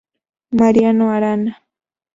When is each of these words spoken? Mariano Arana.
Mariano 0.59 1.11
Arana. 1.15 1.53